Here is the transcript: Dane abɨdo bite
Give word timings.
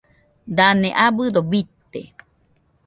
Dane 0.57 0.89
abɨdo 1.05 1.39
bite 1.49 2.01